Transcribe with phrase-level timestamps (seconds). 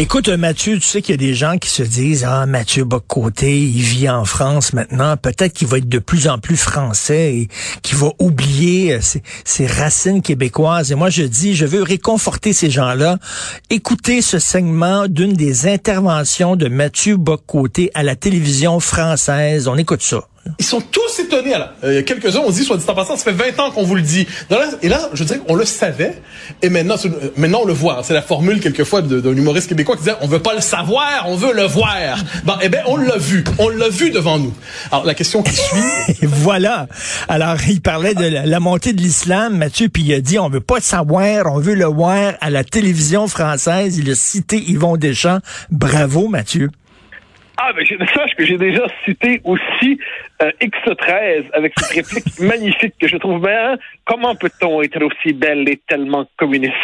[0.00, 3.60] Écoute, Mathieu, tu sais qu'il y a des gens qui se disent, ah, Mathieu Bocoté,
[3.60, 5.16] il vit en France maintenant.
[5.16, 7.48] Peut-être qu'il va être de plus en plus français et
[7.82, 10.92] qu'il va oublier euh, ses, ses, racines québécoises.
[10.92, 13.18] Et moi, je dis, je veux réconforter ces gens-là.
[13.70, 19.66] Écoutez ce segment d'une des interventions de Mathieu Bocoté à la télévision française.
[19.66, 20.28] On écoute ça.
[20.58, 21.50] Ils sont tous étonnés.
[21.50, 21.74] Là.
[21.84, 24.02] Euh, quelques-uns, on dit, soit dit en passant, ça fait 20 ans qu'on vous le
[24.02, 24.26] dit.
[24.82, 26.22] Et là, je dirais qu'on le savait,
[26.62, 26.96] et maintenant,
[27.36, 28.00] maintenant on le voit.
[28.02, 31.36] C'est la formule, quelquefois, d'un humoriste québécois qui disait, on veut pas le savoir, on
[31.36, 32.16] veut le voir.
[32.44, 33.44] Bon, eh bien, on l'a vu.
[33.58, 34.54] On l'a vu devant nous.
[34.90, 36.16] Alors, la question qui suit...
[36.22, 36.86] voilà.
[37.28, 40.48] Alors, il parlait de la, la montée de l'islam, Mathieu, puis il a dit, on
[40.48, 43.98] veut pas savoir, on veut le voir à la télévision française.
[43.98, 45.38] Il a cité Yvon Deschamps.
[45.70, 46.70] Bravo, Mathieu.
[47.60, 49.98] Ah, ben, sache que j'ai déjà cité aussi
[50.42, 53.76] euh, X13 avec cette réplique magnifique que je trouve bien.
[54.04, 56.74] Comment peut-on être aussi belle et tellement communiste?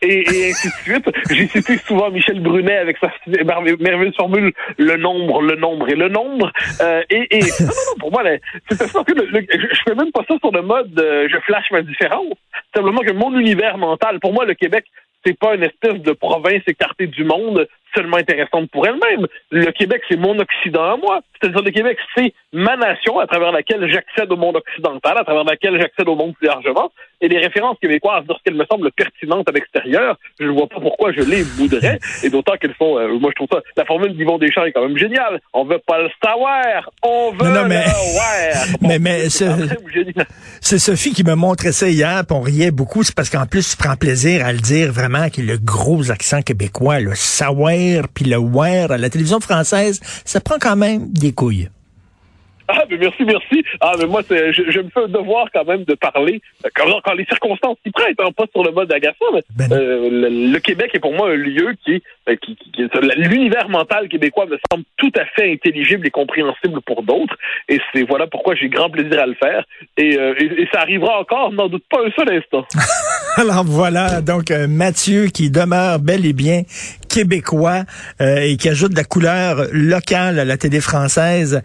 [0.00, 1.10] Et, et ainsi de suite.
[1.28, 3.10] J'ai cité souvent Michel Brunet avec sa
[3.44, 6.52] merveilleuse formule le nombre, le nombre et le nombre.
[6.80, 8.22] Euh, et, et non, non, pour moi,
[8.70, 11.82] c'est que le, je fais même pas ça sur le mode euh, je flash ma
[11.82, 12.36] différence.
[12.74, 14.84] Simplement que mon univers mental, pour moi, le Québec,
[15.24, 19.26] c'est pas une espèce de province écartée du monde seulement intéressante pour elle-même.
[19.50, 21.20] Le Québec, c'est mon Occident à moi.
[21.40, 25.44] C'est-à-dire le Québec, c'est ma nation à travers laquelle j'accède au monde occidental, à travers
[25.44, 26.92] laquelle j'accède au monde plus largement.
[27.20, 31.12] Et les références québécoises, lorsqu'elles me semblent pertinentes à l'extérieur, je ne vois pas pourquoi
[31.12, 31.98] je les voudrais.
[32.22, 34.86] Et d'autant qu'elles sont, euh, moi je trouve ça, la formule d'Yvon Deschamps est quand
[34.86, 35.40] même géniale.
[35.52, 38.66] On veut pas le savoir, on veut non, non, mais, le voir.
[38.80, 39.28] mais, mais
[40.60, 43.02] c'est Sophie qui me montrait ça hier, puis on riait beaucoup.
[43.02, 46.10] C'est parce qu'en plus, tu prends plaisir à le dire vraiment, qu'il a le gros
[46.10, 47.72] accent québécois, le savoir
[48.12, 51.68] puis le wear à la télévision française, ça prend quand même des couilles.
[52.68, 53.64] Ah, mais merci, merci.
[53.80, 56.86] Ah, mais moi, je, je, me fais un devoir quand même de parler euh, quand,
[57.04, 60.58] quand les circonstances s'y prêtent, hein, pas sur le mode agaçant, mais ben euh, le,
[60.58, 64.84] Québec est pour moi un lieu qui, euh, qui, qui, l'univers mental québécois me semble
[64.96, 67.36] tout à fait intelligible et compréhensible pour d'autres,
[67.68, 69.64] et c'est voilà pourquoi j'ai grand plaisir à le faire,
[69.96, 72.64] et, et, et ça arrivera encore, n'en doute pas un seul instant.
[73.36, 76.62] Alors voilà, donc Mathieu qui demeure bel et bien
[77.12, 77.84] québécois
[78.20, 81.60] et qui ajoute de la couleur locale à la télé française.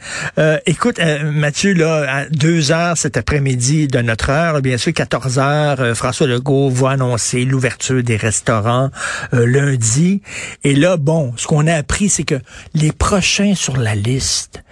[0.66, 5.40] écoute, euh, Mathieu, là, à deux heures cet après-midi de notre heure, bien sûr, 14
[5.40, 8.90] heures, euh, François Legault va annoncer l'ouverture des restaurants
[9.34, 10.22] euh, lundi.
[10.64, 12.40] Et là, bon, ce qu'on a appris, c'est que
[12.74, 14.64] les prochains sur la liste,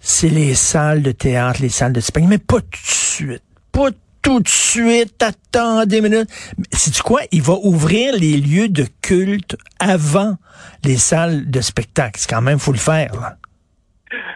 [0.00, 3.42] c'est les salles de théâtre, les salles de spectacle, mais pas tout de suite.
[3.72, 3.90] Pas
[4.22, 6.30] tout de suite, attends des minutes.
[6.72, 7.22] C'est quoi?
[7.32, 10.36] Il va ouvrir les lieux de culte avant
[10.84, 12.20] les salles de spectacle.
[12.20, 13.36] C'est quand même, faut le faire, là.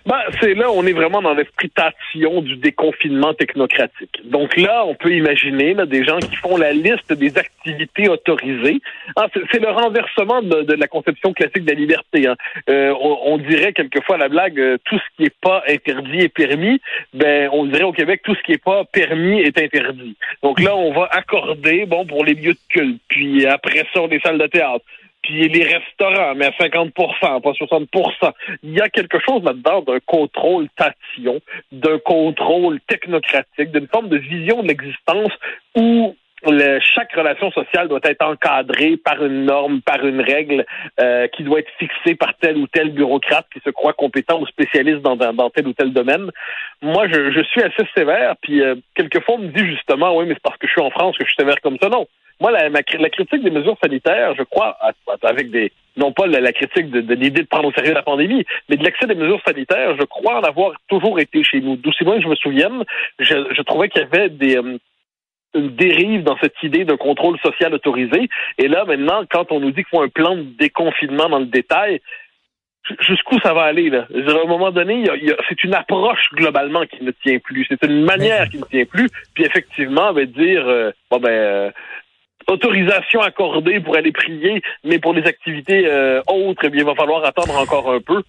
[0.06, 4.20] Ben, c'est là, on est vraiment dans l'exploitation du déconfinement technocratique.
[4.25, 8.81] Donc là, on peut imaginer là, des gens qui font la liste des activités autorisées.
[9.16, 12.26] Ah, c'est le renversement de, la conception classique de la liberté.
[12.26, 12.36] Hein.
[12.69, 16.28] Euh, on, dirait quelquefois à la blague, euh, tout ce qui n'est pas interdit est
[16.28, 16.81] permis.
[17.15, 20.16] Ben, on dirait au Québec, tout ce qui n'est pas permis est interdit.
[20.42, 24.20] Donc là, on va accorder, bon, pour les lieux de culte, puis après ça, des
[24.20, 24.84] salles de théâtre
[25.26, 28.32] puis les restaurants, mais à 50 pas 60%
[28.62, 31.41] Il y a quelque chose là-dedans d'un contrôle tatillon,
[31.72, 35.32] d'un contrôle technocratique, d'une forme de vision de l'existence
[35.75, 36.15] où
[36.94, 40.65] chaque relation sociale doit être encadrée par une norme, par une règle
[41.00, 44.47] euh, qui doit être fixée par tel ou tel bureaucrate qui se croit compétent ou
[44.47, 46.31] spécialiste dans, dans, tel ou tel domaine.
[46.82, 50.42] Moi, je, suis assez sévère, puis euh, quelquefois on me dit justement, oui, mais c'est
[50.42, 51.88] parce que je suis en France que je suis sévère comme ça.
[51.88, 52.06] Non.
[52.41, 54.76] Moi, la, la critique des mesures sanitaires, je crois,
[55.22, 58.76] avec des non pas la, critique de, l'idée de prendre au sérieux la pandémie, mais
[58.76, 61.76] de l'accès des mesures sanitaires, je crois en avoir toujours été chez nous.
[61.76, 62.84] D'aussi loin que je me souvienne,
[63.19, 64.78] je, je trouvais qu'il y avait des, euh,
[65.54, 68.28] une dérive dans cette idée d'un contrôle social autorisé.
[68.59, 71.47] Et là, maintenant, quand on nous dit qu'il faut un plan de déconfinement dans le
[71.47, 72.00] détail,
[73.00, 74.06] jusqu'où ça va aller là?
[74.15, 75.04] À un moment donné,
[75.48, 77.66] c'est une approche globalement qui ne tient plus.
[77.68, 79.09] C'est une manière qui ne tient plus.
[79.34, 81.71] Puis effectivement, on va dire euh, bon ben euh,
[82.48, 86.95] autorisation accordée pour aller prier, mais pour les activités euh, autres, eh bien, il va
[86.95, 88.22] falloir attendre encore un peu.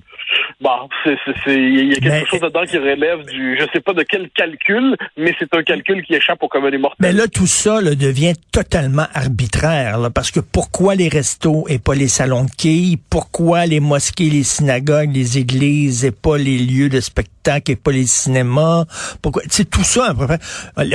[0.59, 1.17] Bon, c'est,
[1.47, 4.97] il y a quelque chose dedans qui relève du, je sais pas de quel calcul,
[5.17, 6.97] mais c'est un calcul qui échappe au commun des mortels.
[6.99, 12.07] Mais là, tout ça devient totalement arbitraire, parce que pourquoi les restos et pas les
[12.07, 12.97] salons de quilles?
[13.09, 17.91] Pourquoi les mosquées, les synagogues, les églises et pas les lieux de spectacle et pas
[17.91, 18.85] les cinémas?
[19.21, 19.43] Pourquoi?
[19.49, 20.39] C'est tout ça, à peu près.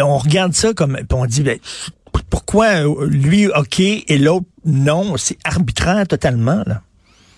[0.03, 1.59] On regarde ça comme, on dit, ben,
[2.61, 5.17] euh, lui, OK, et l'autre, non?
[5.17, 6.63] C'est arbitraire totalement.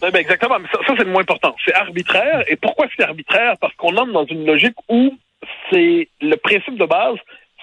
[0.00, 1.54] Ben, exactement, mais ça, c'est le moins important.
[1.64, 2.44] C'est arbitraire.
[2.48, 3.54] Et pourquoi c'est arbitraire?
[3.60, 5.14] Parce qu'on entre dans une logique où
[5.70, 7.16] c'est le principe de base,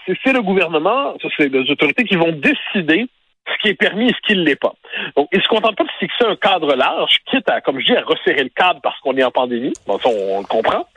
[0.06, 3.08] c'est le gouvernement, c'est les autorités qui vont décider
[3.48, 4.74] ce qui est permis et ce qui ne l'est pas.
[5.16, 7.96] Donc, ils se contentent pas de fixer un cadre large, quitte à, comme je dis,
[7.96, 9.74] à resserrer le cadre parce qu'on est en pandémie.
[9.88, 10.88] Bon, ça, on, le comprend.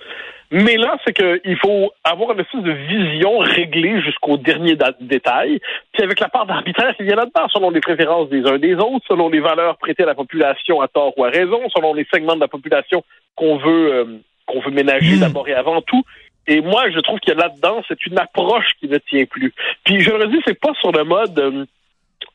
[0.50, 5.60] Mais là, c'est qu'il faut avoir une espèce de vision réglée jusqu'au dernier détail,
[5.92, 9.04] puis avec la part d'arbitraire qui vient là-dedans, selon les préférences des uns des autres,
[9.08, 12.36] selon les valeurs prêtées à la population à tort ou à raison, selon les segments
[12.36, 13.02] de la population
[13.36, 14.04] qu'on veut euh,
[14.46, 15.20] qu'on veut ménager mmh.
[15.20, 16.02] d'abord et avant tout.
[16.46, 19.54] Et moi, je trouve qu'il y a là-dedans, c'est une approche qui ne tient plus.
[19.84, 21.64] Puis je le dis, c'est pas sur le mode euh,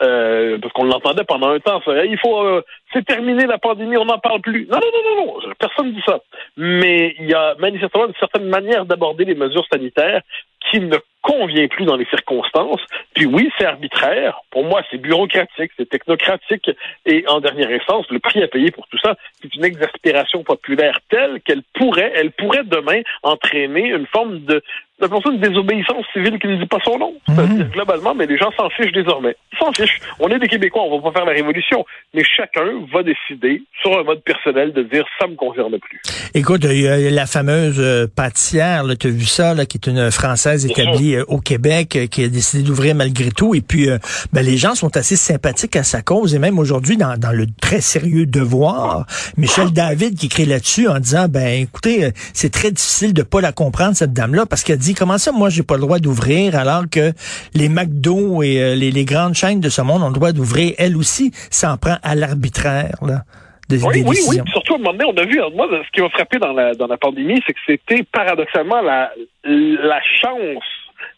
[0.01, 1.81] euh, parce qu'on l'entendait pendant un temps.
[1.83, 2.63] Ça, il faut, euh,
[2.93, 4.67] c'est terminé la pandémie, on n'en parle plus.
[4.71, 6.19] Non, non, non, non, non, personne dit ça.
[6.57, 10.21] Mais il y a manifestement une certaine manière d'aborder les mesures sanitaires
[10.69, 12.81] qui ne convient plus dans les circonstances.
[13.13, 14.39] Puis oui, c'est arbitraire.
[14.51, 16.69] Pour moi, c'est bureaucratique, c'est technocratique.
[17.05, 20.99] Et en dernière instance, le prix à payer pour tout ça, c'est une exaspération populaire
[21.09, 24.61] telle qu'elle pourrait, elle pourrait demain entraîner une forme de
[24.99, 27.13] c'est une désobéissance civile qui ne dit pas son nom.
[27.27, 27.69] Mhm.
[27.71, 29.35] Globalement, mais les gens s'en fichent désormais.
[29.53, 29.99] Ils s'en fichent.
[30.19, 31.85] On est des Québécois, on va pas faire la révolution.
[32.13, 36.01] Mais chacun va décider, sur un mode personnel, de dire ça me concerne plus.
[36.33, 39.87] Écoute, il y a la fameuse euh, pâtissière, tu as vu ça, là, qui est
[39.87, 43.55] une Française établie euh, au Québec, euh, qui a décidé d'ouvrir malgré tout.
[43.55, 43.87] Et puis,
[44.33, 46.35] ben, les gens sont assez sympathiques à sa cause.
[46.35, 49.05] Et même aujourd'hui, dans, dans le très sérieux devoir,
[49.37, 53.51] Michel David qui écrit là-dessus en disant, ben écoutez, c'est très difficile de pas la
[53.51, 56.83] comprendre, cette dame-là, parce qu'elle dit comment ça moi j'ai pas le droit d'ouvrir alors
[56.91, 57.12] que
[57.53, 60.97] les McDo et euh, les, grandes chaînes de ce monde ont le droit d'ouvrir elles
[60.97, 63.24] aussi s'en prend à l'arbitraire là
[63.71, 64.38] oui, oui, oui.
[64.51, 66.74] surtout à un moment donné, on a vu, moi, ce qui m'a frappé dans la,
[66.74, 69.12] dans la pandémie, c'est que c'était paradoxalement la,
[69.44, 70.63] la chance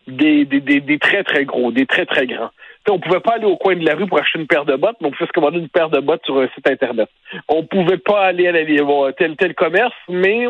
[0.07, 2.49] des, des, des, très, très gros, des très, très grands.
[2.89, 4.97] On pouvait pas aller au coin de la rue pour acheter une paire de bottes,
[5.01, 7.09] mais on pouvait se commander une paire de bottes sur un site Internet.
[7.47, 10.47] On pouvait pas aller à la, tel, tel commerce, mais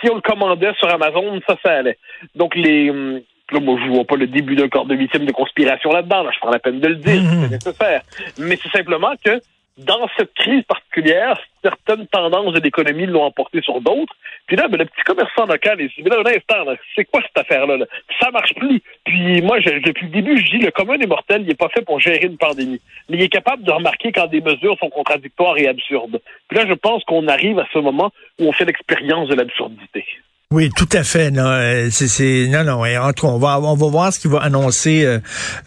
[0.00, 1.98] si on le commandait sur Amazon, ça, ça allait.
[2.34, 3.20] Donc, les, hum,
[3.52, 6.22] là, moi, je vois pas le début d'un corps de huitième de conspiration là-dedans.
[6.22, 6.30] Là.
[6.32, 7.42] Je prends la peine de le dire, mmh.
[7.42, 8.02] c'est nécessaire.
[8.38, 9.40] Mais c'est simplement que
[9.78, 14.14] dans cette crise particulière, certaines tendances de l'économie l'ont emporté sur d'autres.
[14.46, 17.04] Puis là, ben, le petit commerçant local, il se dit, mais là, un instant, c'est
[17.04, 17.76] quoi cette affaire-là?
[17.76, 17.86] Là?
[18.20, 18.80] Ça marche plus.
[19.04, 21.82] Puis moi, depuis le début, je dis, le commun des mortels, il n'est pas fait
[21.82, 22.80] pour gérer une pandémie.
[23.08, 26.20] Mais il est capable de remarquer quand des mesures sont contradictoires et absurdes.
[26.48, 30.06] Puis là, je pense qu'on arrive à ce moment où on fait l'expérience de l'absurdité.
[30.52, 31.32] Oui, tout à fait.
[31.32, 32.84] Non, euh, c'est, non, non.
[32.84, 35.18] En tout cas, on va, on va voir ce qu'il va annoncer euh,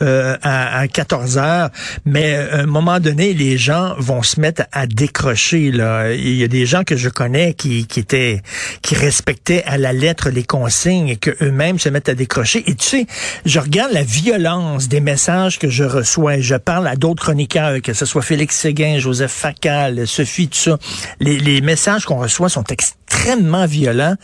[0.02, 1.70] euh, à, à 14 heures.
[2.06, 5.64] Mais à un moment donné, les gens vont se mettre à décrocher.
[5.64, 8.42] Il y a des gens que je connais qui, qui étaient,
[8.82, 12.64] qui respectaient à la lettre les consignes et que eux-mêmes se mettent à décrocher.
[12.66, 13.06] Et tu sais,
[13.46, 16.40] je regarde la violence des messages que je reçois.
[16.40, 20.78] Je parle à d'autres chroniqueurs, que ce soit Félix Séguin, Joseph Facal, Sophie, tout ça.
[21.20, 24.16] Les, les messages qu'on reçoit sont extrêmement violents.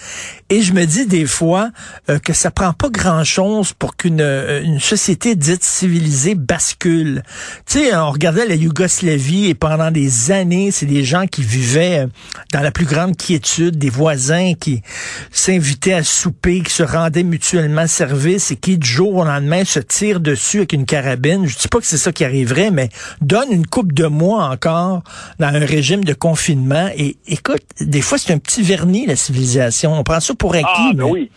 [0.52, 1.72] Et je me dis des fois
[2.08, 7.24] euh, que ça prend pas grand-chose pour qu'une euh, une société dite civilisée bascule.
[7.66, 12.02] Tu sais, on regardait la Yougoslavie et pendant des années, c'est des gens qui vivaient
[12.02, 12.08] euh,
[12.54, 14.84] dans la plus grande quiétude, des voisins qui
[15.32, 19.80] s'invitaient à souper, qui se rendaient mutuellement service et qui du jour au lendemain se
[19.80, 21.48] tirent dessus avec une carabine.
[21.48, 22.90] Je dis pas que c'est ça qui arriverait, mais
[23.20, 25.02] donne une coupe de mois encore
[25.40, 29.98] dans un régime de confinement et écoute, des fois c'est un petit vernis la civilisation.
[29.98, 30.65] On prend ça pour acquis.
[30.68, 31.04] Ah, mais...
[31.04, 31.32] oui.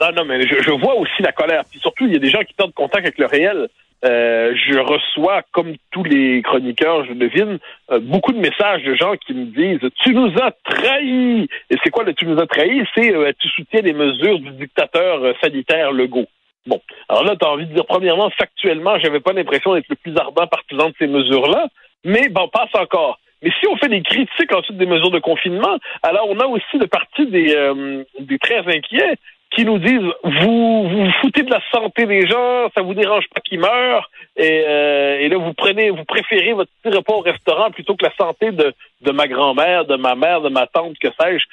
[0.00, 1.62] Non, non, mais je, vois aussi la colère.
[1.70, 3.68] Puis surtout, il y a des gens qui perdent contact avec le réel.
[4.04, 7.58] Euh, je reçois, comme tous les chroniqueurs, je devine,
[7.90, 11.90] euh, beaucoup de messages de gens qui me disent Tu nous as trahis Et c'est
[11.90, 15.92] quoi le tu nous as trahis C'est euh, tu soutiens les mesures du dictateur sanitaire
[15.92, 16.26] Legault.
[16.66, 16.80] Bon.
[17.08, 20.16] Alors là, tu as envie de dire, premièrement, factuellement, j'avais pas l'impression d'être le plus
[20.16, 21.68] ardent partisan de ces mesures-là,
[22.04, 23.18] mais bon, passe encore.
[23.44, 26.78] Mais si on fait des critiques ensuite des mesures de confinement, alors on a aussi
[26.78, 28.02] de partie des, euh,
[28.40, 29.16] très inquiets
[29.50, 33.42] qui nous disent vous vous foutez de la santé des gens, ça vous dérange pas
[33.42, 37.70] qu'ils meurent, et, euh, et là vous prenez, vous préférez votre petit repas au restaurant
[37.70, 38.72] plutôt que la santé de,
[39.02, 41.44] de ma grand-mère, de ma mère, de ma tante, que sais-je.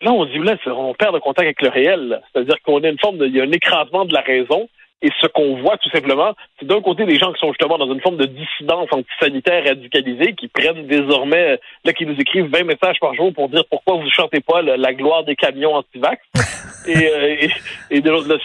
[0.00, 2.20] Là, on dit là, on perd le contact avec le réel.
[2.32, 4.68] C'est-à-dire qu'on a une forme de, il y a un écrasement de la raison.
[5.02, 7.92] Et ce qu'on voit tout simplement, c'est d'un côté des gens qui sont justement dans
[7.92, 12.98] une forme de dissidence antisanitaire radicalisée, qui prennent désormais, là, qui nous écrivent 20 messages
[13.00, 16.22] par jour pour dire pourquoi vous chantez pas la, gloire des camions anti-vax.
[16.86, 17.50] et, euh, et,
[17.90, 18.38] et, de l'autre, là,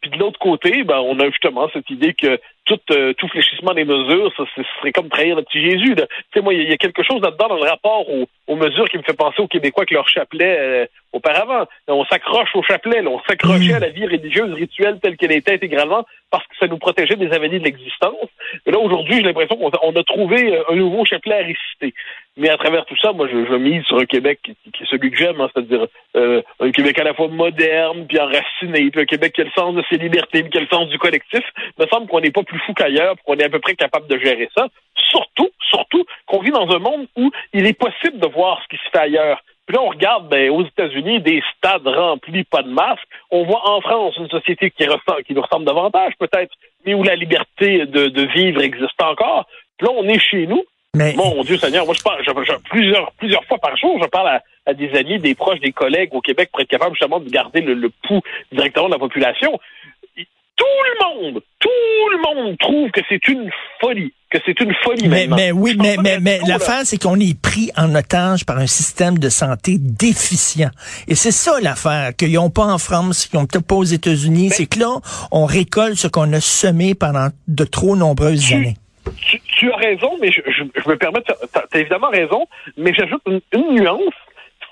[0.00, 3.74] puis de l'autre côté, ben, on a justement cette idée que tout, euh, tout fléchissement
[3.74, 5.94] des mesures, ça, ce serait comme trahir le petit Jésus.
[5.94, 8.98] Tu sais, moi, il y, a quelque chose là-dedans dans le rapport aux, mesures qui
[8.98, 11.66] me fait penser aux Québécois avec leur chapelet euh, auparavant.
[11.88, 16.06] On s'accroche au chapelet, on s'accrochait à la vie religieuse, rituelle telle qu'elle était intégralement
[16.34, 18.28] parce que ça nous protégeait des avanies de l'existence.
[18.66, 21.94] Et là, aujourd'hui, j'ai l'impression qu'on a, trouvé euh, un nouveau chapelet à réciter.
[22.36, 25.16] Mais à travers tout ça, moi, je, mise sur un Québec qui, est celui que
[25.16, 25.86] j'aime, hein, c'est-à-dire
[26.16, 29.76] un Québec à la fois moderne, puis enraciné, puis un Québec qui a le sens
[29.76, 31.44] de ses libertés, puis qui a le sens du collectif.
[31.78, 34.08] Il me semble qu'on n'est pas plus fou qu'ailleurs, qu'on est à peu près capable
[34.08, 34.66] de gérer ça.
[34.96, 38.82] Surtout, surtout qu'on vit dans un monde où il est possible de voir ce qui
[38.82, 39.40] se fait ailleurs.
[39.66, 43.08] Puis là, on regarde ben, aux États-Unis des stades remplis, pas de masques.
[43.30, 46.52] On voit en France une société qui, ressemble, qui nous ressemble davantage, peut-être,
[46.84, 49.46] mais où la liberté de, vivre existe encore.
[49.78, 50.62] Puis là, on est chez nous.
[50.94, 51.14] Mais...
[51.14, 52.22] Mon Dieu Seigneur, moi je parle
[52.70, 56.20] plusieurs, plusieurs fois par jour, je parle à, des amis, des proches, des collègues au
[56.20, 59.58] Québec pour être capable justement de garder le, le pouls directement de la population
[60.56, 61.68] tout le monde, tout
[62.12, 65.08] le monde trouve que c'est une folie, que c'est une folie.
[65.08, 68.66] Mais, mais oui, mais, mais, mais l'affaire, c'est qu'on est pris en otage par un
[68.66, 70.70] système de santé déficient.
[71.08, 74.50] Et c'est ça l'affaire, qu'ils n'ont pas en France, qu'ils n'ont peut-être pas aux États-Unis.
[74.50, 75.00] C'est que là,
[75.32, 78.76] on récolte ce qu'on a semé pendant de trop nombreuses années.
[79.58, 82.46] Tu, as raison, mais je, me permets, tu as, évidemment raison,
[82.76, 84.14] mais j'ajoute une, une nuance,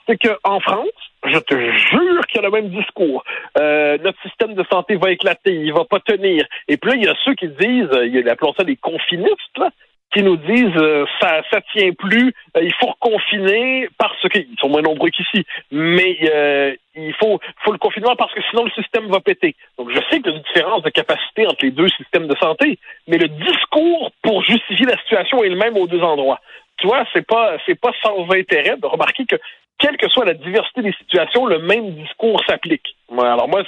[0.06, 0.88] c'est qu'en France,
[1.24, 3.24] je te jure qu'il y a le même discours.
[3.58, 6.46] Euh, notre système de santé va éclater, il va pas tenir.
[6.68, 8.76] Et puis là, il y a ceux qui disent, il y a, appelons ça des
[8.76, 9.70] confinistes, là,
[10.12, 14.68] qui nous disent euh, ça ça tient plus, euh, il faut reconfiner parce qu'ils sont
[14.68, 19.06] moins nombreux qu'ici, mais euh, il faut faut le confinement parce que sinon le système
[19.06, 19.56] va péter.
[19.78, 22.36] Donc je sais qu'il y a une différence de capacité entre les deux systèmes de
[22.36, 26.40] santé, mais le discours pour justifier la situation est le même aux deux endroits.
[26.76, 29.36] Tu vois, c'est pas c'est pas sans intérêt de remarquer que
[29.82, 32.96] quelle que soit la diversité des situations, le même discours s'applique.
[33.10, 33.62] Alors moi,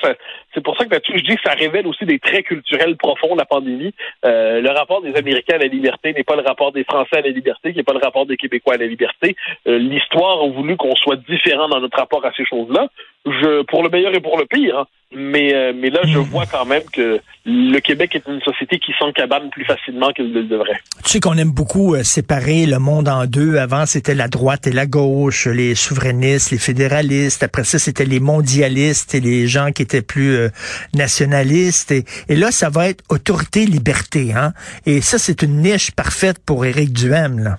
[0.55, 3.35] c'est pour ça que là-dessus, je dis que ça révèle aussi des traits culturels profonds
[3.35, 3.93] la pandémie.
[4.25, 7.21] Euh, le rapport des Américains à la liberté n'est pas le rapport des Français à
[7.21, 9.37] la liberté, qui n'est pas le rapport des Québécois à la liberté.
[9.67, 12.89] Euh, l'histoire a voulu qu'on soit différent dans notre rapport à ces choses-là.
[13.27, 14.81] Je, pour le meilleur et pour le pire.
[14.81, 14.87] Hein.
[15.17, 18.93] Mais, euh, mais là, je vois quand même que le Québec est une société qui
[18.99, 20.81] s'encabane plus facilement qu'il ne le devrait.
[21.05, 23.57] Tu sais qu'on aime beaucoup séparer le monde en deux.
[23.57, 27.43] Avant, c'était la droite et la gauche, les souverainistes, les fédéralistes.
[27.43, 30.49] Après ça, c'était les mondialistes et les gens qui étaient plus euh,
[30.95, 31.93] nationalistes.
[31.93, 34.33] Et, là, ça va être autorité-liberté.
[34.33, 34.53] Hein?
[34.87, 37.39] Et ça, c'est une niche parfaite pour Éric Duhem.
[37.39, 37.59] Là.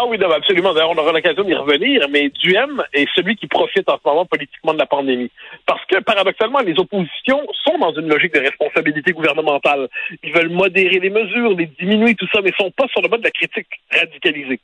[0.00, 0.72] Ah oui, absolument.
[0.74, 4.26] D'ailleurs, on aura l'occasion d'y revenir, mais Duhem est celui qui profite en ce moment
[4.26, 5.28] politiquement de la pandémie.
[5.66, 9.88] Parce que, paradoxalement, les oppositions sont dans une logique de responsabilité gouvernementale.
[10.22, 13.08] Ils veulent modérer les mesures, les diminuer, tout ça, mais ils sont pas sur le
[13.08, 14.60] mode de la critique radicalisée.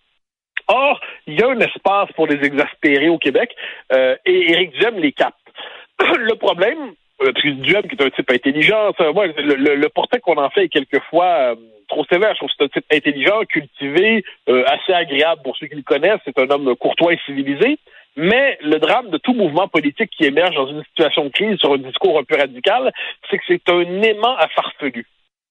[0.68, 3.50] Or, il y a un espace pour les exaspérer au Québec,
[3.92, 5.34] euh, et Éric Duhem les capte.
[5.98, 10.68] le problème, euh, Duhem, qui est un type intelligent, le, portrait qu'on en fait est
[10.68, 11.54] quelquefois euh,
[11.88, 12.32] trop sévère.
[12.34, 15.82] Je trouve que c'est un type intelligent, cultivé, euh, assez agréable pour ceux qui le
[15.82, 16.20] connaissent.
[16.24, 17.78] C'est un homme courtois et civilisé.
[18.16, 21.72] Mais le drame de tout mouvement politique qui émerge dans une situation de crise sur
[21.72, 22.92] un discours un peu radical,
[23.28, 25.04] c'est que c'est un aimant à farfelu.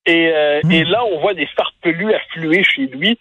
[0.05, 0.31] Et,
[0.63, 0.71] hmm.
[0.71, 3.17] et là, on voit des farfelus affluer chez lui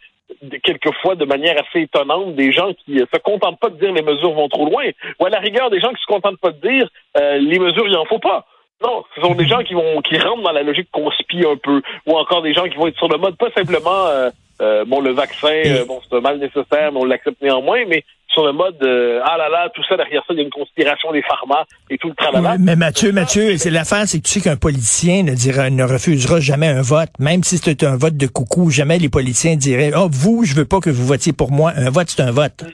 [0.62, 4.32] quelquefois de manière assez étonnante des gens qui se contentent pas de dire les mesures
[4.32, 4.84] vont trop loin,
[5.20, 7.86] ou à la rigueur des gens qui se contentent pas de dire euh, les mesures
[7.86, 8.46] il en faut pas.
[8.82, 11.56] Non, ce sont des gens qui vont qui rentrent dans la logique qu'on spie un
[11.56, 14.30] peu, ou encore des gens qui vont être sur le mode pas simplement euh,
[14.62, 18.46] euh, bon le vaccin, bon c'est un mal nécessaire, mais on l'accepte néanmoins, mais sur
[18.46, 21.12] le mode euh, ah là là, tout ça derrière ça, il y a une conspiration
[21.12, 22.58] des pharma et tout le travail.
[22.60, 26.40] mais Mathieu, Mathieu, c'est l'affaire, c'est que tu sais qu'un politicien ne dira, ne refusera
[26.40, 30.08] jamais un vote, même si c'est un vote de coucou, jamais les politiciens diraient oh
[30.10, 31.72] vous, je veux pas que vous votiez pour moi.
[31.76, 32.64] Un vote, c'est un vote.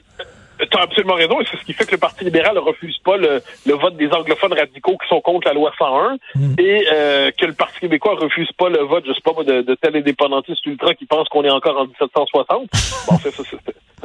[0.59, 2.97] Tu as absolument raison, et c'est ce qui fait que le Parti libéral ne refuse
[2.99, 6.55] pas le, vote des anglophones radicaux qui sont contre la loi 101, mm.
[6.59, 9.75] et euh, que le Parti québécois refuse pas le vote, je sais pas de, de
[9.75, 12.69] tel indépendantiste ultra qui pense qu'on est encore en 1760.
[13.07, 13.43] Bon, en fait, ça,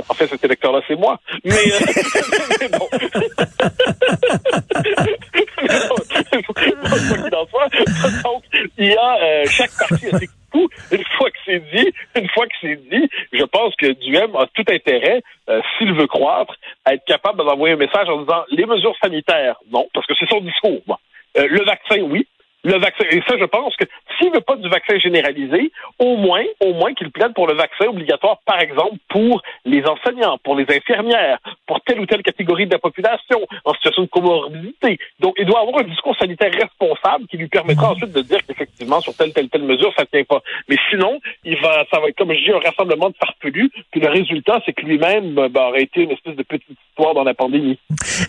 [0.08, 1.18] en fait, cet électeur-là, c'est moi.
[1.44, 2.88] Mais, euh, bon.
[8.24, 8.42] Donc,
[8.78, 10.74] il y a euh, chaque parti a ses coups.
[10.90, 11.62] Une fois que c'est
[12.16, 16.06] une fois que c'est dit, je pense que Duhem a tout intérêt, euh, s'il veut
[16.06, 16.54] croître,
[16.84, 20.28] à être capable d'envoyer un message en disant les mesures sanitaires, non, parce que c'est
[20.28, 21.00] son discours.
[21.36, 22.26] Euh, le vaccin, oui
[22.64, 23.04] le vaccin.
[23.10, 23.84] Et ça, je pense que
[24.24, 27.86] s'il veut pas du vaccin généralisé, au moins, au moins qu'il plaide pour le vaccin
[27.86, 32.72] obligatoire, par exemple, pour les enseignants, pour les infirmières, pour telle ou telle catégorie de
[32.72, 34.98] la population, en situation de comorbidité.
[35.20, 39.00] Donc, il doit avoir un discours sanitaire responsable qui lui permettra ensuite de dire qu'effectivement,
[39.00, 40.42] sur telle, telle, telle mesure, ça tient pas.
[40.68, 44.00] Mais sinon, il va, ça va être, comme je dis, un rassemblement de farfelus, puis
[44.00, 47.78] le résultat, c'est que lui-même ben, aurait été une espèce de petite dans la pandémie.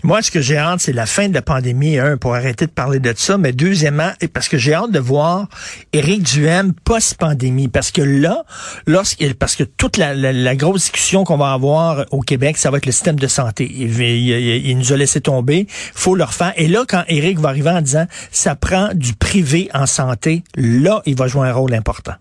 [0.03, 2.71] Moi, ce que j'ai hâte, c'est la fin de la pandémie, un, pour arrêter de
[2.71, 5.47] parler de ça, mais deuxièmement, parce que j'ai hâte de voir
[5.93, 8.43] Éric Duhem post-pandémie, parce que là,
[8.87, 12.77] lorsqu'il, parce que toute la, la, grosse discussion qu'on va avoir au Québec, ça va
[12.77, 13.69] être le système de santé.
[13.71, 16.53] Il, il, nous a laissé tomber, faut le refaire.
[16.55, 21.01] Et là, quand Éric va arriver en disant, ça prend du privé en santé, là,
[21.05, 22.13] il va jouer un rôle important.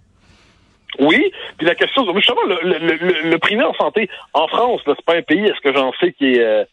[0.98, 5.16] Oui, puis la question, justement, le, le, le, privé en santé, en France, c'est pas
[5.16, 6.64] un pays, est-ce que j'en sais, qui est, euh,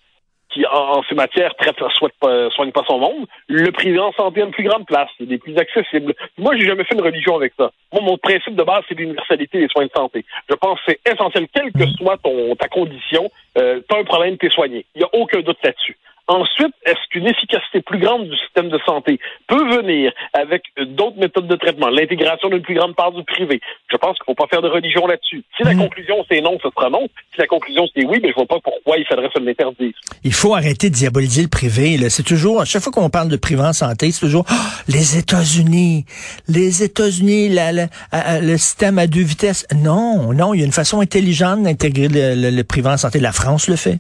[0.52, 4.42] qui, en, ces matières, traite, souhaite pas, soigne pas son monde, le privé en santé
[4.42, 6.14] a une plus grande place, il est plus accessible.
[6.38, 7.72] Moi, j'ai jamais fait une religion avec ça.
[7.94, 10.26] Moi, mon principe de base, c'est l'universalité des soins de santé.
[10.50, 14.38] Je pense que c'est essentiel, quelle que soit ton, ta condition, euh, t'as un problème,
[14.38, 14.86] t'es soigné.
[14.96, 15.98] Il n'y a aucun doute là-dessus.
[16.32, 20.64] Ensuite, est-ce qu'une efficacité plus grande du système de santé peut venir avec
[20.96, 23.60] d'autres méthodes de traitement, l'intégration d'une plus grande part du privé?
[23.92, 25.44] Je pense qu'il ne faut pas faire de religion là-dessus.
[25.58, 25.82] Si la mhm.
[25.82, 27.10] conclusion c'est non, ce sera non.
[27.34, 29.92] Si la conclusion c'est oui, mais ben, je vois pas pourquoi il faudrait se l'interdire.
[30.24, 31.98] Il faut arrêter de diaboliser le privé.
[32.10, 34.54] C'est toujours, à chaque fois qu'on parle de privé en santé, c'est toujours oh,
[34.88, 36.06] les États-Unis,
[36.48, 39.68] les États-Unis, le système à deux vitesses.
[39.76, 43.20] Non, non, il y a une façon intelligente d'intégrer le, le privé en santé.
[43.20, 44.00] La France le fait.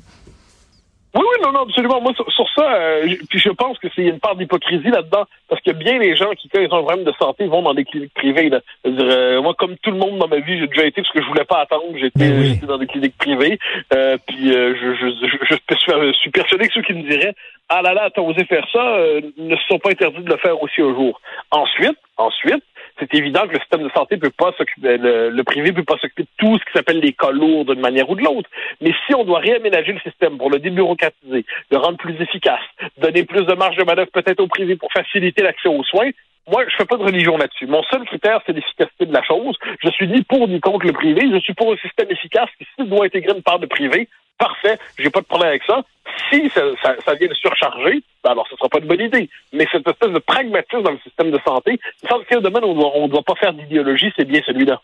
[1.13, 1.99] Oui, oui, non, non, absolument.
[1.99, 5.71] Moi, sur, ça, euh, puis je pense que c'est une part d'hypocrisie là-dedans, parce que
[5.71, 8.13] bien les gens qui, quand ils ont un problème de santé, vont dans des cliniques
[8.13, 8.49] privées.
[8.49, 8.61] Là.
[8.85, 11.27] Euh, moi, comme tout le monde dans ma vie, j'ai déjà été parce que je
[11.27, 11.83] voulais pas attendre.
[11.95, 13.59] J'étais ben dans des cliniques privées.
[13.93, 17.35] Euh, puis euh, je, je, je, je, suis persuadé que ceux qui me diraient
[17.67, 18.97] Ah là là, t'as osé faire ça,
[19.37, 21.19] ne se sont pas interdits de le faire aussi un jour.
[21.51, 22.63] Ensuite, ensuite,
[23.01, 26.23] c'est évident que le système de santé peut pas s'occuper, le, privé peut pas s'occuper
[26.23, 28.49] de tout ce qui s'appelle les cas lourds d'une manière ou de l'autre.
[28.79, 32.61] Mais si on doit réaménager le système pour le débureaucratiser, le rendre plus efficace,
[32.97, 36.11] donner plus de marge de manœuvre peut-être au privé pour faciliter l'accès aux soins,
[36.49, 37.67] moi, je fais pas de religion là-dessus.
[37.67, 39.55] Mon seul critère, c'est l'efficacité de la chose.
[39.83, 41.21] Je suis ni pour ni contre le privé.
[41.31, 44.09] Je suis pour un système efficace qui, s'il doit intégrer une part de privé,
[44.41, 45.81] parfait, j'ai pas de problème avec ça.
[46.29, 46.61] Si ça,
[47.05, 49.29] ça, vient de surcharger, ben alors ce sera pas une bonne idée.
[49.53, 52.39] Mais cette espèce de pragmatisme dans le système de santé, il semble qu'il y a
[52.39, 54.81] un domaine où on ne doit pas faire d'idéologie, c'est bien celui-là.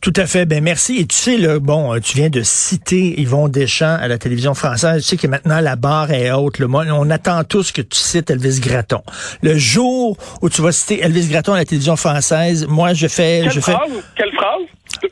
[0.00, 0.46] Tout à fait.
[0.46, 0.98] Ben merci.
[0.98, 4.54] Et tu sais, là, bon, euh, tu viens de citer Yvon Deschamps à la télévision
[4.54, 5.02] française.
[5.02, 6.58] Tu sais que maintenant la barre est haute.
[6.58, 9.02] Le on attend tous que tu cites Elvis Gratton.
[9.42, 13.40] Le jour où tu vas citer Elvis Gratton à la télévision française, moi je fais,
[13.42, 13.76] Quelle je phrase?
[13.86, 14.02] fais.
[14.16, 14.62] Quelle phrase?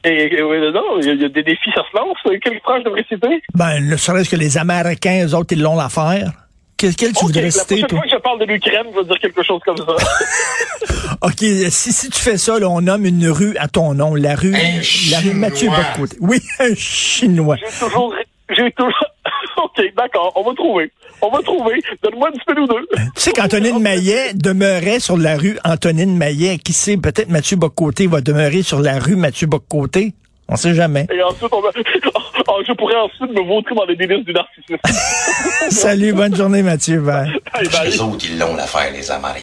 [0.04, 0.30] Et,
[0.72, 2.18] non, il y, a des défis, ça se lance.
[2.42, 3.42] Quelle phrase je devrais citer?
[3.54, 6.30] Ben, ne serait-ce que les Américains, eux autres, ils l'ont l'affaire.
[6.76, 7.98] Quel, quel tu voudrais citer, la toi?
[7.98, 9.84] fois que je parle de l'Ukraine, je vais dire quelque chose comme ça.
[11.22, 14.34] OK, si, si tu fais ça, là, on nomme une rue à ton nom, la
[14.34, 14.54] rue,
[15.10, 16.16] la rue Mathieu Bocoté.
[16.20, 17.56] Oui, un Chinois.
[17.56, 18.14] J'ai toujours,
[18.50, 19.06] j'ai toujours,
[19.64, 20.92] OK, d'accord, on va trouver.
[21.22, 21.80] On va trouver.
[22.02, 22.86] Donne-moi une semaine ou deux.
[23.14, 26.58] Tu sais qu'Antonine Maillet demeurait sur la rue Antonine Maillet.
[26.58, 30.12] Qui sait, peut-être Mathieu Bocoté va demeurer sur la rue Mathieu Bocoté.
[30.48, 31.06] On sait jamais.
[31.10, 31.70] Et ensuite, on va...
[32.48, 34.76] Oh, je pourrais ensuite me vautrer dans les délices du narcissisme.
[35.70, 37.00] Salut, bonne journée, Mathieu.
[37.00, 37.32] Bye.
[37.84, 39.40] Les autres, ils l'ont l'affaire, les Américains.